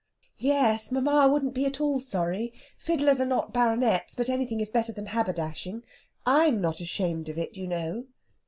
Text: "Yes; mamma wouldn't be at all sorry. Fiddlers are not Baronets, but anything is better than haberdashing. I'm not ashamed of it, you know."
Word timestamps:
"Yes; 0.39 0.91
mamma 0.91 1.27
wouldn't 1.27 1.53
be 1.53 1.63
at 1.67 1.79
all 1.79 1.99
sorry. 1.99 2.51
Fiddlers 2.75 3.19
are 3.19 3.25
not 3.27 3.53
Baronets, 3.53 4.15
but 4.15 4.29
anything 4.29 4.59
is 4.59 4.71
better 4.71 4.91
than 4.91 5.05
haberdashing. 5.05 5.83
I'm 6.25 6.59
not 6.59 6.81
ashamed 6.81 7.29
of 7.29 7.37
it, 7.37 7.55
you 7.55 7.67
know." 7.67 8.05